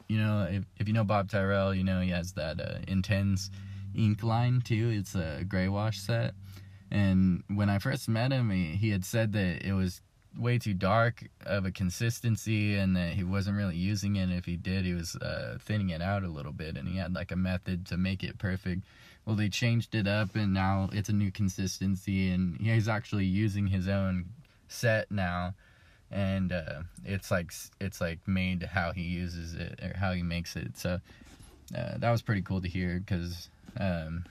[0.09, 3.51] you know if if you know Bob Tyrrell, you know he has that uh, Intenze
[3.95, 4.91] ink line too.
[4.93, 6.35] It's a gray wash set
[6.95, 10.01] and when I first met him, he, he had said that it was
[10.39, 14.23] way too dark of a consistency and that he wasn't really using it.
[14.23, 16.99] And If he did, he was uh, thinning it out a little bit and he
[16.99, 18.85] had like a method to make it perfect.
[19.27, 23.67] Well, they changed it up and now it's a new consistency and he's actually using
[23.67, 24.27] his own
[24.69, 25.55] set now
[26.11, 30.57] and uh, it's like it's like made how he uses it or how he makes
[30.57, 30.77] it.
[30.77, 31.01] So
[31.77, 34.25] uh, that was pretty cool to hear because um,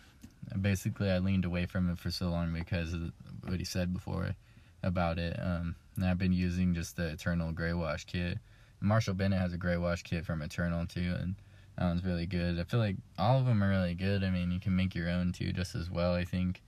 [0.59, 3.12] basically I leaned away from it for so long because of
[3.45, 4.36] what he said before
[4.81, 5.38] about it.
[5.41, 8.38] Um, and I've been using just the Eternal Gray Wash kit.
[8.83, 11.36] Marshall Bennett has a gray wash kit from Eternal too, and
[11.77, 12.59] that one's really good.
[12.59, 14.25] I feel like all of them are really good.
[14.25, 16.13] I mean, you can make your own too, just as well.
[16.13, 16.62] I think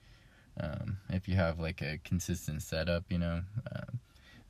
[0.59, 3.41] um, if you have like a consistent setup, you know.
[3.69, 3.91] Uh,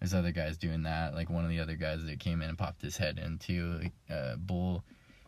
[0.05, 1.15] there's other guys doing that.
[1.15, 4.35] Like one of the other guys that came in and popped his head into uh,
[4.35, 4.83] Bull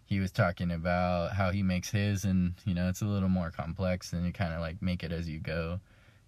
[0.06, 3.52] he was talking about how he makes his and you know it's a little more
[3.52, 5.80] complex and you kind of like make it as you go.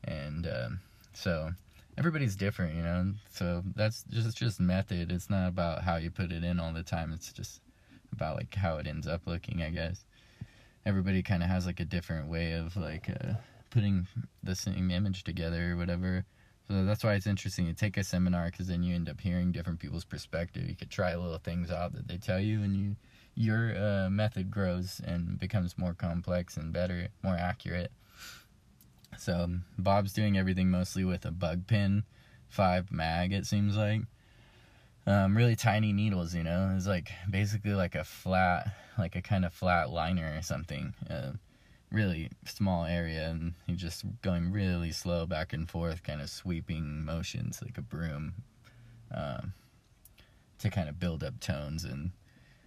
[0.03, 0.79] And um,
[1.13, 1.51] so
[1.97, 3.13] everybody's different you know?
[3.31, 5.11] So that's just just method.
[5.11, 7.13] It's not about how you put it in all the time.
[7.13, 7.61] It's just
[8.11, 10.03] about like how it ends up looking i guess.
[10.87, 13.33] Everybody kind of has like a different way of like uh,
[13.69, 14.07] putting
[14.41, 16.25] the same image together or whatever
[16.69, 19.51] so that's why it's interesting to take a seminar because then you end up hearing
[19.51, 22.95] different people's perspective you could try little things out that they tell you and you
[23.39, 27.89] your uh, method grows and becomes more complex and better, more accurate.
[29.17, 32.03] So Bob's doing everything mostly with a bug pin,
[32.49, 33.31] five mag.
[33.31, 34.01] It seems like
[35.07, 36.35] um, really tiny needles.
[36.35, 40.41] You know, it's like basically like a flat, like a kind of flat liner or
[40.41, 40.93] something.
[41.09, 41.31] Uh,
[41.91, 47.03] really small area, and he's just going really slow back and forth, kind of sweeping
[47.03, 48.33] motions like a broom,
[49.13, 49.53] um,
[50.59, 52.11] to kind of build up tones and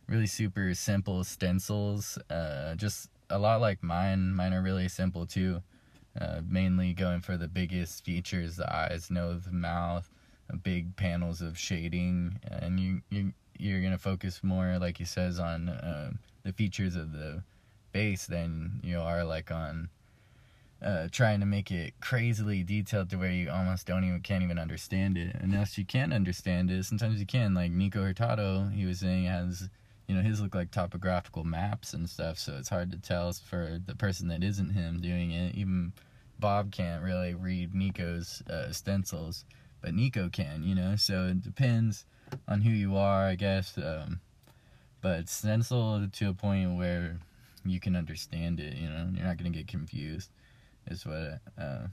[0.09, 2.19] really super simple stencils.
[2.31, 4.35] Uh, just a lot like mine.
[4.35, 5.63] Mine are really simple too.
[6.21, 10.11] Uh, mainly going for the biggest features: the eyes, nose, mouth,
[10.63, 15.69] big panels of shading, and you you you're gonna focus more, like he says, on
[15.69, 16.11] uh,
[16.43, 17.43] the features of the
[17.93, 19.89] base than you are like on.
[20.85, 24.59] Uh, trying to make it crazily detailed to where you almost don't even can't even
[24.59, 25.33] understand it.
[25.37, 27.55] And unless you can understand it, sometimes you can.
[27.55, 29.69] Like Nico Hurtado, he was saying has
[30.13, 33.81] you know his look like topographical maps and stuff so it's hard to tell for
[33.87, 35.93] the person that isn't him doing it even
[36.39, 39.45] bob can't really read nico's uh, stencils
[39.81, 42.05] but nico can you know so it depends
[42.47, 44.21] on who you are i guess um,
[45.01, 47.19] but stencil to a point where
[47.65, 50.31] you can understand it you know you're not going to get confused
[50.89, 51.87] is what uh,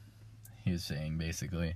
[0.64, 1.76] he was saying basically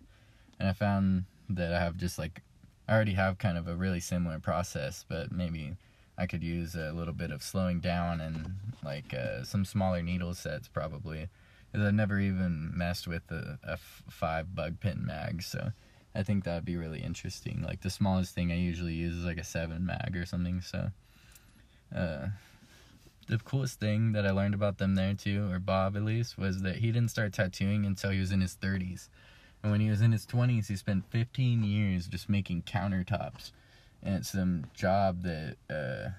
[0.60, 2.41] and i found that i have just like
[2.88, 5.75] i already have kind of a really similar process but maybe
[6.17, 10.34] I could use a little bit of slowing down and like uh, some smaller needle
[10.34, 11.27] sets probably.
[11.71, 15.71] Because I've never even messed with a, a f- five bug pin mag, so
[16.13, 17.63] I think that'd be really interesting.
[17.65, 20.62] Like the smallest thing I usually use is like a seven mag or something.
[20.62, 20.91] So,
[21.95, 22.27] uh,
[23.27, 26.62] the coolest thing that I learned about them there too, or Bob at least, was
[26.62, 29.09] that he didn't start tattooing until he was in his 30s.
[29.62, 33.51] And when he was in his 20s, he spent 15 years just making countertops.
[34.01, 36.09] And it's some job that uh,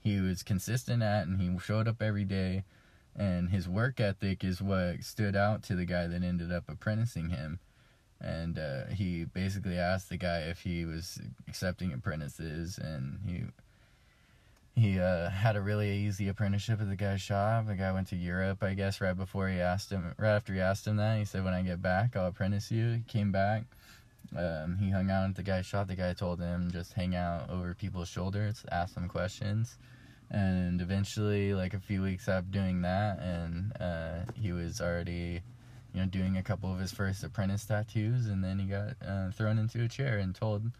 [0.00, 2.64] he was consistent at and he showed up every day.
[3.14, 7.28] And his work ethic is what stood out to the guy that ended up apprenticing
[7.28, 7.60] him.
[8.20, 13.44] And uh, he basically asked the guy if he was accepting apprentices and he
[14.76, 17.66] he uh, had a really easy apprenticeship at the guy's shop.
[17.66, 20.14] The guy went to Europe, I guess, right before he asked him.
[20.18, 22.92] Right after he asked him that, he said, "When I get back, I'll apprentice you."
[22.94, 23.64] He came back,
[24.36, 25.88] um, he hung out at the guy's shop.
[25.88, 29.76] The guy told him just hang out over people's shoulders, ask them questions.
[30.30, 35.42] And eventually, like a few weeks after doing that, and uh, he was already,
[35.92, 38.26] you know, doing a couple of his first apprentice tattoos.
[38.26, 40.70] And then he got uh, thrown into a chair and told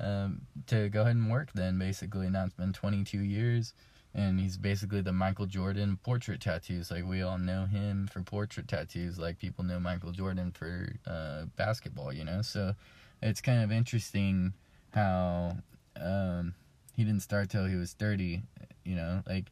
[0.00, 3.74] um, to go ahead and work then basically now it's been 22 years
[4.14, 6.90] and he's basically the michael jordan portrait tattoos.
[6.90, 9.18] Like we all know him for portrait tattoos.
[9.18, 12.42] Like people know michael jordan for uh, basketball you know?
[12.42, 12.74] So
[13.22, 14.54] it's kind of interesting
[14.92, 15.56] how
[16.00, 16.54] um,
[16.96, 18.42] he didn't start till he was 30
[18.84, 19.22] you know?
[19.26, 19.46] Like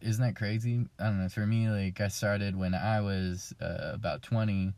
[0.00, 0.86] isn't that crazy?
[0.98, 1.28] I don't know.
[1.28, 4.72] For me like i started when i was uh, about 20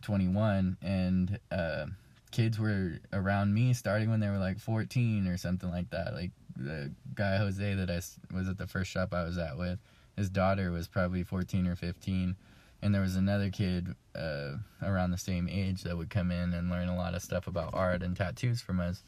[0.00, 1.86] 21 and uh,
[2.32, 6.14] kids were around me starting when they were like 14 or something like that.
[6.14, 8.00] Like the guy Jose that I
[8.34, 9.78] was at the first shop I was at with,
[10.16, 12.36] his daughter was probably 14 or 15.
[12.84, 16.68] And there was another kid uh, around the same age that would come in and
[16.68, 19.04] learn a lot of stuff about art and tattoos from us.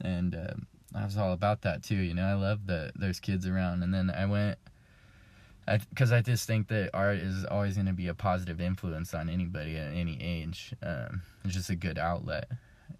[0.00, 0.54] And uh,
[0.94, 1.96] I was all about that too.
[1.96, 3.82] You know, I love that there's kids around.
[3.82, 4.58] And then I went
[5.90, 9.14] because I, I, just think that art is always going to be a positive influence
[9.14, 10.74] on anybody at any age.
[10.82, 12.48] Um, it's just a good outlet.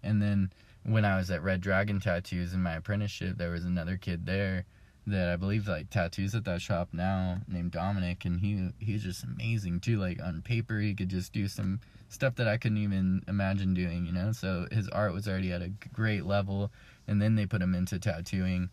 [0.03, 0.51] And then
[0.83, 4.65] when I was at Red Dragon Tattoos in my apprenticeship, there was another kid there
[5.07, 9.23] that I believe like tattoos at that shop now named Dominic, and he he's just
[9.23, 9.99] amazing too.
[9.99, 11.79] Like on paper, he could just do some
[12.09, 14.31] stuff that I couldn't even imagine doing, you know.
[14.31, 16.71] So his art was already at a great level,
[17.07, 18.69] and then they put him into tattooing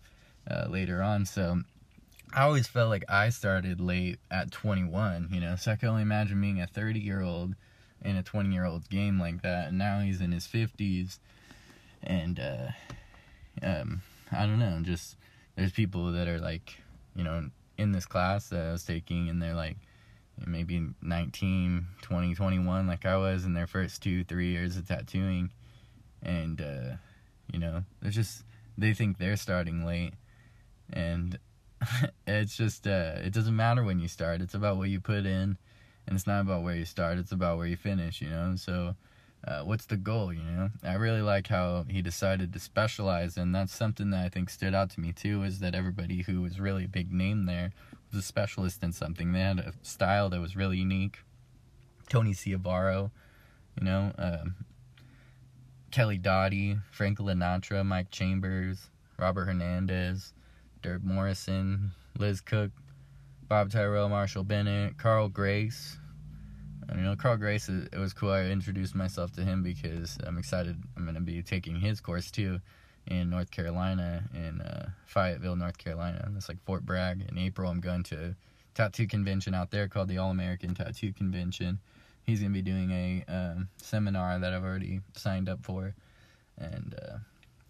[0.50, 1.24] uh, later on.
[1.24, 1.62] So
[2.32, 6.02] I always felt like I started late at 21, you know, so I can only
[6.02, 7.54] imagine being a 30 year old
[8.02, 9.68] in a 20 year old's game like that.
[9.68, 11.18] And now he's in his 50s.
[12.02, 12.68] And, uh,
[13.62, 15.16] um, I don't know, just
[15.56, 16.74] there's people that are like,
[17.16, 19.76] you know, in this class that I was taking, and they're like
[20.46, 25.50] maybe 19, 20, 21, like I was in their first two, three years of tattooing.
[26.22, 26.96] And, uh,
[27.52, 28.44] you know, they're just,
[28.76, 30.14] they think they're starting late.
[30.92, 31.38] And
[32.26, 34.40] it's just uh, it doesn't matter when you start.
[34.40, 35.56] It's about what you put in,
[36.06, 37.18] and it's not about where you start.
[37.18, 38.20] It's about where you finish.
[38.20, 38.54] You know.
[38.56, 38.96] So,
[39.46, 40.32] uh, what's the goal?
[40.32, 40.70] You know.
[40.82, 44.74] I really like how he decided to specialize, and that's something that I think stood
[44.74, 45.42] out to me too.
[45.42, 47.72] Is that everybody who was really a big name there
[48.10, 49.32] was a specialist in something.
[49.32, 51.18] They had a style that was really unique.
[52.08, 53.10] Tony Ciavarro,
[53.78, 54.54] you know, um,
[55.90, 58.88] Kelly Doty, Frank Linatra, Mike Chambers,
[59.18, 60.32] Robert Hernandez.
[60.88, 62.70] Dirk Morrison, Liz Cook,
[63.46, 65.98] Bob Tyrrell, Marshall Bennett, Carl Grace.
[66.88, 68.30] And, you know, Carl Grace, it was cool.
[68.30, 70.82] I introduced myself to him because I'm excited.
[70.96, 72.62] I'm going to be taking his course too
[73.06, 76.26] in North Carolina, in uh, Fayetteville, North Carolina.
[76.38, 77.22] It's like Fort Bragg.
[77.28, 78.34] In April, I'm going to a
[78.74, 81.80] tattoo convention out there called the All American Tattoo Convention.
[82.22, 85.94] He's going to be doing a um, seminar that I've already signed up for.
[86.56, 87.18] And, uh,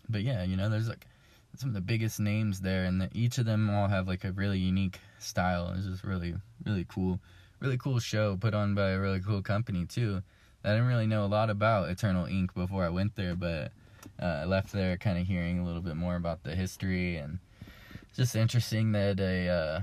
[0.09, 1.08] but yeah, you know, there's like,
[1.57, 4.33] some of the biggest names there, and the, each of them all have like a
[4.33, 5.73] really unique style.
[5.77, 6.35] It's just really,
[6.65, 7.21] really cool,
[7.61, 10.23] really cool show put on by a really cool company too.
[10.65, 13.73] I didn't really know a lot about Eternal Ink before I went there, but
[14.21, 17.39] uh, I left there kind of hearing a little bit more about the history and
[18.17, 19.81] just interesting that a uh,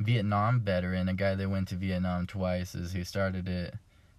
[0.00, 3.74] Vietnam veteran, a guy that went to Vietnam twice, is who started it.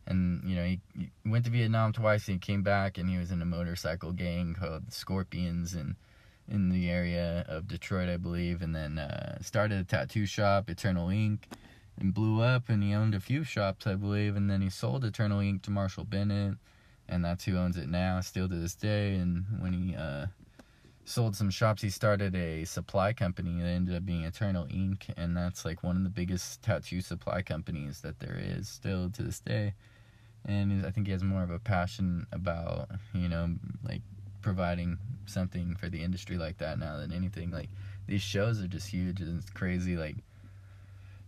[0.06, 3.18] And you know he, he went to Vietnam twice and he came back and he
[3.18, 5.96] was in a motorcycle gang called the Scorpions and
[6.48, 11.10] in the area of Detroit, I believe, and then uh, started a tattoo shop, Eternal
[11.10, 11.48] Ink,
[12.00, 12.70] and blew up.
[12.70, 15.72] And he owned a few shops, I believe, and then he sold Eternal Ink to
[15.72, 16.58] Marshall Bennett,
[17.08, 19.16] and that's who owns it now, still to this day.
[19.16, 20.28] And when he uh,
[21.06, 25.36] sold some shops, he started a supply company that ended up being Eternal Ink, and
[25.36, 29.40] that's like one of the biggest tattoo supply companies that there is still to this
[29.40, 29.74] day.
[30.46, 34.02] And I think he has more of a passion about, you know, like
[34.44, 37.50] providing something for the industry like that now than anything.
[37.52, 37.70] Like
[38.08, 39.96] these shows are just huge and it's crazy.
[39.96, 40.18] Like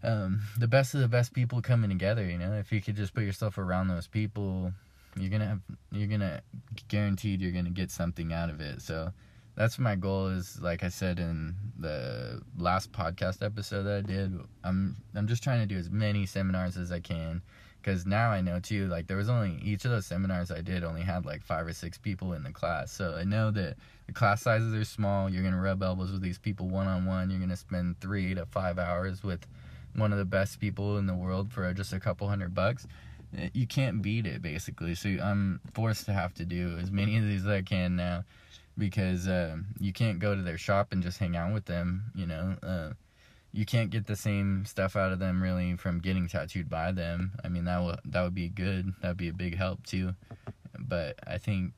[0.03, 2.23] um, the best of the best people coming together.
[2.23, 4.71] You know, if you could just put yourself around those people,
[5.17, 6.41] you're gonna have you're gonna
[6.87, 8.81] guaranteed you're gonna get something out of it.
[8.81, 9.11] So
[9.55, 14.37] that's my goal is like I said in the last podcast episode that I did.
[14.63, 17.41] I'm I'm just trying to do as many seminars as I can
[17.85, 18.87] because now I know too.
[18.87, 21.73] Like there was only each of those seminars I did only had like five or
[21.73, 23.77] six people in the class, so I know that
[24.07, 25.29] the class sizes are small.
[25.29, 27.29] You're gonna rub elbows with these people one on one.
[27.29, 29.45] You're gonna spend three to five hours with
[29.95, 32.87] one of the best people in the world for just a couple hundred bucks.
[33.37, 34.95] Eh, you can't beat it basically.
[34.95, 38.23] So I'm forced to have to do as many of these as I can now
[38.79, 42.05] because uh, you can't go to their shop and just hang out with them.
[42.15, 42.55] You know.
[42.63, 42.89] Uh,
[43.55, 47.31] you can't get the same stuff out of them really from getting tattooed by them.
[47.43, 48.93] I mean that would that would be good.
[49.01, 50.13] That would be a big help too.
[50.77, 51.71] But I think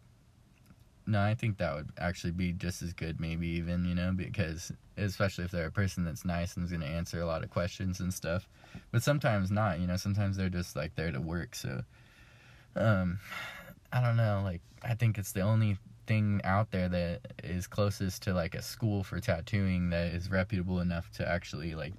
[1.06, 4.72] no, I think that would actually be just as good, maybe even you know, because
[4.98, 7.52] especially if they're a person that's nice and is going to answer a lot of
[7.52, 8.50] questions and stuff.
[8.92, 9.98] But sometimes not, you know.
[9.98, 11.54] Sometimes they're just like there to work.
[11.54, 11.84] So,
[12.76, 13.20] um,
[13.94, 14.42] I don't know.
[14.44, 18.62] Like I think it's the only thing out there that is closest to like a
[18.62, 21.94] school for tattooing that is reputable enough to actually like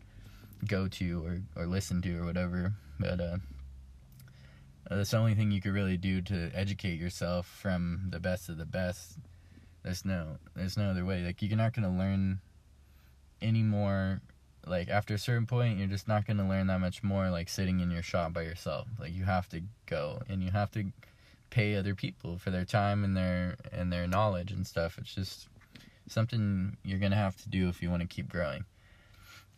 [0.66, 2.72] go to or, or listen to or whatever.
[2.98, 3.36] But uh,
[4.90, 8.56] that's the only thing you could really do to educate yourself from the best of
[8.58, 9.18] the best.
[9.82, 11.24] There's no there's no other way.
[11.24, 12.40] Like you're not gonna learn
[13.40, 14.20] any more
[14.66, 17.80] like after a certain point you're just not gonna learn that much more like sitting
[17.80, 18.88] in your shop by yourself.
[18.98, 20.84] Like you have to go and you have to
[21.50, 24.98] pay other people for their time and their and their knowledge and stuff.
[24.98, 25.48] It's just
[26.06, 28.64] something you're gonna have to do if you want to keep growing.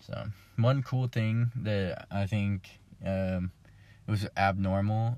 [0.00, 0.26] So
[0.56, 3.52] one cool thing that I think um,
[4.06, 5.16] was abnormal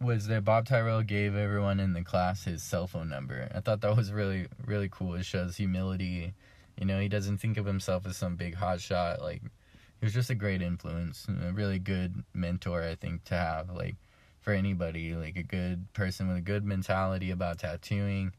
[0.00, 3.50] was that Bob Tyrrell gave everyone in the class his cell phone number.
[3.54, 5.14] I thought that was really really cool.
[5.14, 6.34] It shows humility.
[6.78, 9.20] You know, he doesn't think of himself as some big hotshot.
[9.20, 12.82] Like he was just a great influence, a really good mentor.
[12.82, 13.96] I think to have like
[14.40, 18.32] for anybody, like a good person with a good mentality about tattooing,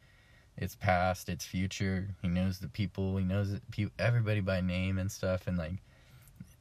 [0.57, 2.09] its past, its future.
[2.21, 3.59] He knows the people, he knows
[3.99, 5.81] everybody by name and stuff, and like,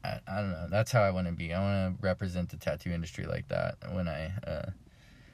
[0.04, 0.66] I, I don't know.
[0.70, 1.52] That's how I want to be.
[1.52, 3.76] I want to represent the tattoo industry like that.
[3.92, 4.70] When I, uh,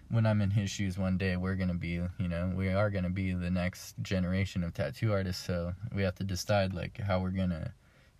[0.09, 3.11] when I'm in his shoes one day, we're gonna be, you know, we are gonna
[3.11, 5.45] be the next generation of tattoo artists.
[5.45, 7.73] So we have to decide like how we're gonna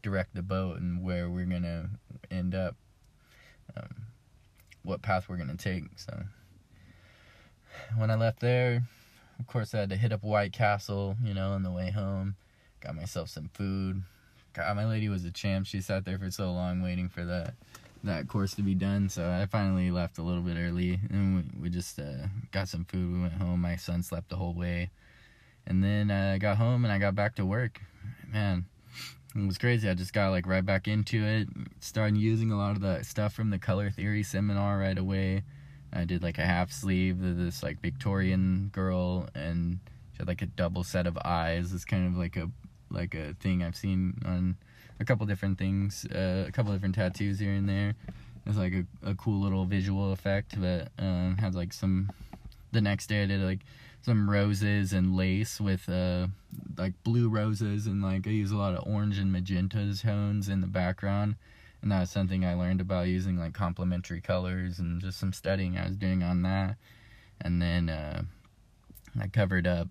[0.03, 1.91] direct the boat and where we're gonna
[2.31, 2.77] end up.
[3.77, 4.07] Um,
[4.87, 5.85] what path we're gonna take.
[5.97, 6.23] So
[7.97, 8.83] when I left there,
[9.39, 12.37] of course I had to hit up White Castle, you know, on the way home.
[12.81, 14.03] Got myself some food.
[14.55, 15.67] God, my lady was a champ.
[15.67, 17.55] She sat there for so long waiting for that
[18.05, 19.09] that course to be done.
[19.09, 22.85] So I finally left a little bit early, and we, we just uh, got some
[22.85, 23.13] food.
[23.13, 23.61] We went home.
[23.61, 24.91] My son slept the whole way,
[25.67, 27.81] and then uh, I got home and I got back to work.
[28.33, 28.67] Man,
[29.37, 29.89] it was crazy.
[29.89, 31.49] I just got like right back into it.
[31.81, 35.45] Started using a lot of the stuff from the color theory seminar right away.
[35.93, 39.81] I did like a half sleeve of this like Victorian girl and
[40.13, 41.73] she had like a double set of eyes.
[41.75, 42.51] It's kind of like a
[42.91, 44.57] like a thing I've seen on
[45.01, 47.95] a couple different things, uh, a couple different tattoos here and there.
[48.47, 52.11] It's like a, a cool little visual effect that um, has like some.
[52.73, 53.61] The next day I did like
[54.07, 56.29] some roses and lace with uh
[56.79, 60.61] like blue roses and like I use a lot of orange and magenta tones in
[60.61, 61.35] the background.
[61.83, 65.77] And that was something I learned about using like complementary colors and just some studying
[65.77, 66.77] I was doing on that.
[67.41, 68.23] And then uh
[69.21, 69.89] I covered up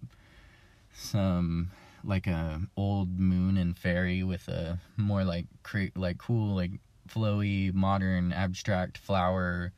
[0.94, 6.72] some like a old moon and fairy with a more like cre- like cool like
[7.10, 9.74] flowy modern abstract flower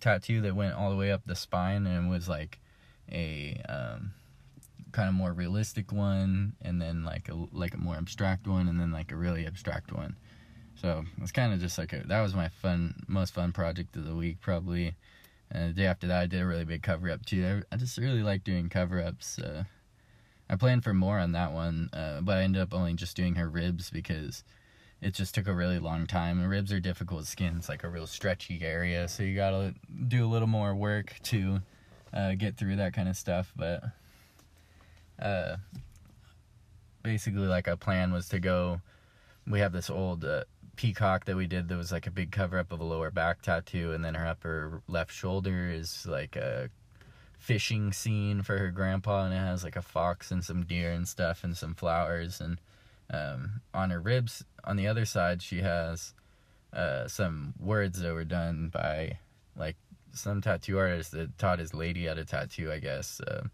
[0.00, 2.58] tattoo that went all the way up the spine and was like
[3.10, 4.12] a um,
[4.92, 8.80] kind of more realistic one, and then like a like a more abstract one, and
[8.80, 10.16] then like a really abstract one.
[10.80, 14.04] So it's kind of just like a, that was my fun, most fun project of
[14.04, 14.94] the week probably.
[15.50, 17.62] And the day after that, I did a really big cover up too.
[17.72, 19.38] I, I just really like doing cover ups.
[19.38, 19.64] Uh,
[20.48, 23.34] I planned for more on that one, uh, but I ended up only just doing
[23.34, 24.44] her ribs because
[25.02, 26.40] it just took a really long time.
[26.40, 29.74] And ribs are difficult skin; it's like a real stretchy area, so you gotta
[30.06, 31.60] do a little more work to
[32.12, 33.52] uh, get through that kind of stuff.
[33.56, 33.82] But
[35.20, 35.56] uh,
[37.02, 38.80] basically, like our plan was to go.
[39.46, 40.44] We have this old uh,
[40.76, 43.42] peacock that we did that was like a big cover up of a lower back
[43.42, 46.70] tattoo, and then her upper left shoulder is like a
[47.38, 51.08] fishing scene for her grandpa, and it has like a fox and some deer and
[51.08, 52.40] stuff, and some flowers.
[52.40, 52.58] And
[53.10, 56.12] um, on her ribs, on the other side, she has
[56.72, 59.18] uh, some words that were done by
[59.56, 59.76] like
[60.12, 63.20] some tattoo artist that taught his lady how to tattoo, I guess.
[63.20, 63.44] Uh,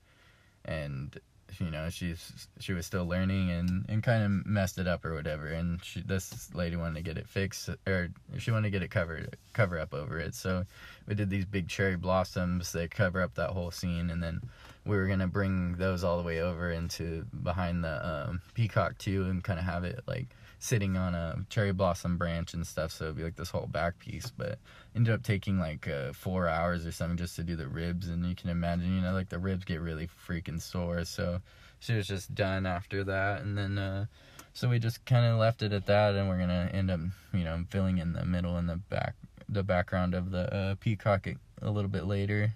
[0.64, 1.18] and
[1.60, 5.14] you know she's she was still learning and and kind of messed it up or
[5.14, 8.82] whatever and she this lady wanted to get it fixed or she wanted to get
[8.82, 10.64] it covered cover up over it so
[11.06, 14.40] we did these big cherry blossoms that cover up that whole scene and then
[14.84, 19.24] we were gonna bring those all the way over into behind the um, peacock too
[19.24, 20.26] and kind of have it like
[20.64, 23.98] sitting on a cherry blossom branch and stuff, so it'd be like this whole back
[23.98, 24.30] piece.
[24.30, 24.58] But
[24.96, 28.24] ended up taking like uh, four hours or something just to do the ribs, and
[28.24, 31.04] you can imagine, you know, like the ribs get really freaking sore.
[31.04, 31.42] So
[31.80, 34.06] she was just done after that, and then uh,
[34.54, 37.00] so we just kind of left it at that, and we're gonna end up,
[37.34, 39.16] you know, filling in the middle and the back,
[39.50, 41.26] the background of the uh, peacock
[41.60, 42.54] a little bit later.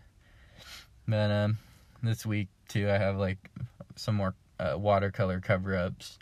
[1.07, 1.59] But um,
[2.03, 3.51] this week too, I have like
[3.97, 6.19] some more uh, watercolor cover ups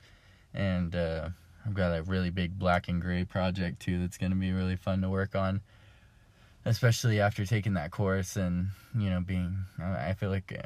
[0.52, 1.28] and uh,
[1.66, 4.76] I've got a really big black and gray project too that's going to be really
[4.76, 5.60] fun to work on,
[6.64, 9.64] especially after taking that course and you know being.
[9.82, 10.56] I feel like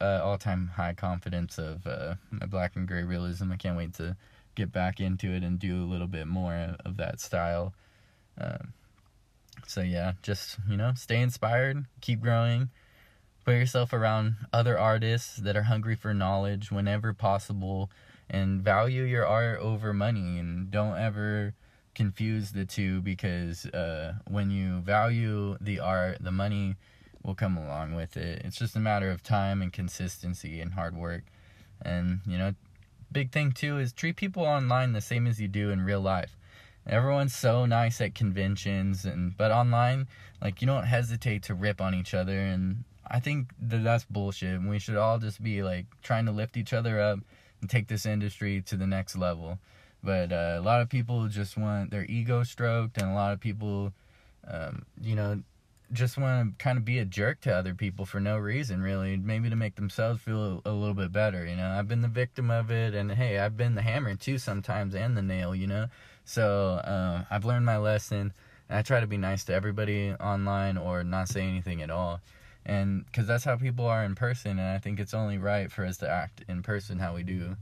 [0.00, 3.52] uh, all time high confidence of uh, my black and gray realism.
[3.52, 4.16] I can't wait to
[4.56, 7.72] get back into it and do a little bit more of that style.
[8.38, 8.72] Um,
[9.66, 12.70] so yeah, just you know, stay inspired, keep growing.
[13.44, 17.90] put yourself around other artists that are hungry for knowledge whenever possible
[18.30, 21.52] and value your art over money and don't ever
[21.94, 26.76] confuse the two because uh, when you value the art the money
[27.22, 28.40] will come along with it.
[28.44, 31.24] It's just a matter of time and consistency and hard work.
[31.82, 32.54] And you know
[33.12, 36.36] big thing too is treat people online the same as you do in real life.
[36.86, 40.06] Everyone's so nice at conventions and but online
[40.40, 44.54] like you don't hesitate to rip on each other and I think that that's bullshit.
[44.60, 47.18] and We should all just be like trying to lift each other up
[47.68, 49.58] take this industry to the next level.
[50.02, 53.40] But uh, a lot of people just want their ego stroked, and a lot of
[53.40, 53.92] people,
[54.48, 55.42] um, you know,
[55.92, 59.16] just want to kind of be a jerk to other people for no reason, really.
[59.16, 61.44] Maybe to make themselves feel a, little bit better.
[61.44, 64.38] You know, I've been the victim of it, and hey, I've been the hammer too
[64.38, 65.54] sometimes, and the nail.
[65.54, 65.86] You know,
[66.24, 68.32] so uh, I've learned my lesson.
[68.68, 72.20] And I try to be nice to everybody online or not say anything at all
[72.66, 75.84] and because that's how people are in person and i think it's only right for
[75.84, 77.56] us to act in person how we do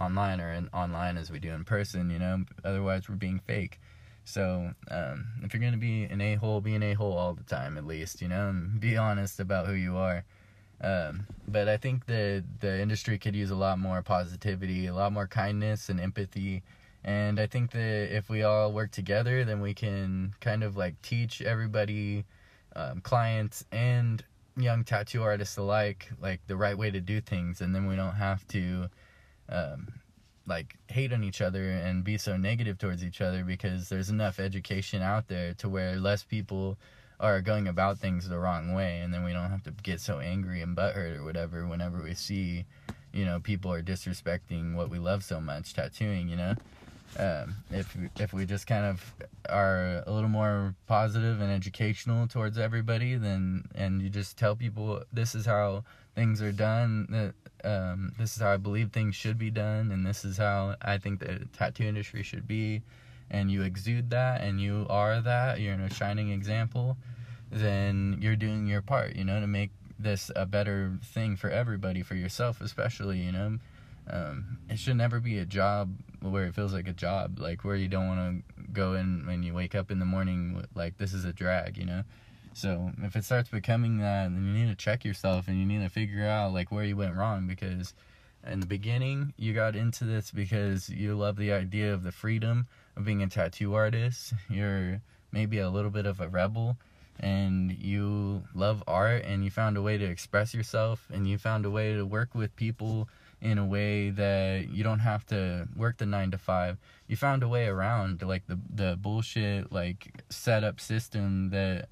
[0.00, 2.44] online or in online as we do in person you know?
[2.64, 3.80] Otherwise we're being fake.
[4.24, 7.86] So um, if you're gonna be an a-hole be an a-hole all the time at
[7.86, 8.48] least you know?
[8.48, 10.24] And be honest about who you are.
[10.80, 15.12] Um, but i think the the industry could use a lot more positivity a lot
[15.12, 16.62] more kindness and empathy.
[17.04, 21.00] And i think that if we all work together then we can kind of like
[21.02, 22.24] teach everybody
[22.74, 24.24] um, clients and
[24.56, 28.14] young tattoo artists alike like the right way to do things and then we don't
[28.14, 28.88] have to
[29.48, 29.88] um,
[30.46, 34.38] like hate on each other and be so negative towards each other because there's enough
[34.38, 36.76] education out there to where less people
[37.20, 40.18] are going about things the wrong way and then we don't have to get so
[40.18, 42.64] angry and butthurt or whatever whenever we see
[43.12, 46.54] you know people are disrespecting what we love so much tattooing you know
[47.18, 49.14] um, if if we just kind of
[49.48, 55.02] are a little more positive and educational towards everybody, then and you just tell people
[55.12, 55.84] this is how
[56.14, 57.34] things are done, that
[57.64, 60.98] um, this is how I believe things should be done, and this is how I
[60.98, 62.82] think the tattoo industry should be,
[63.30, 66.96] and you exude that, and you are that, you're a shining example,
[67.50, 72.02] then you're doing your part, you know, to make this a better thing for everybody,
[72.02, 73.58] for yourself especially, you know.
[74.10, 77.76] Um, it should never be a job where it feels like a job, like where
[77.76, 81.12] you don't want to go in when you wake up in the morning like this
[81.12, 82.02] is a drag, you know.
[82.54, 85.82] So if it starts becoming that, then you need to check yourself and you need
[85.82, 87.94] to figure out like where you went wrong because
[88.46, 92.66] in the beginning you got into this because you love the idea of the freedom
[92.96, 94.34] of being a tattoo artist.
[94.50, 95.00] You're
[95.32, 96.76] maybe a little bit of a rebel
[97.20, 101.64] and you love art and you found a way to express yourself and you found
[101.64, 103.08] a way to work with people
[103.42, 106.78] in a way that you don't have to work the nine to five.
[107.08, 111.88] You found a way around like the the bullshit like setup system that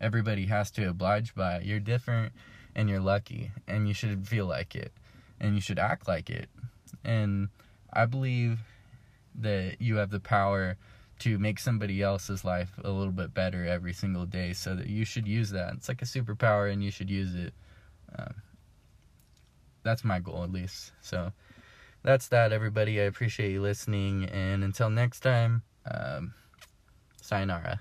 [0.00, 1.60] everybody has to oblige by.
[1.60, 2.32] You're different
[2.76, 4.92] and you're lucky and you should feel like it
[5.40, 6.50] and you should act like it.
[7.02, 7.48] And
[7.92, 8.60] I believe
[9.34, 10.76] that you have the power
[11.20, 15.06] to make somebody else's life a little bit better every single day so that you
[15.06, 15.72] should use that.
[15.74, 17.54] It's like a superpower and you should use it.
[18.18, 18.34] Um,
[19.82, 20.92] that's my goal at least.
[21.00, 21.32] So
[22.02, 23.00] that's that, everybody.
[23.00, 26.34] I appreciate you listening, and until next time, um,
[27.20, 27.80] sayonara.